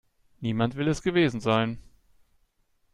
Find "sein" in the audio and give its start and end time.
1.41-1.77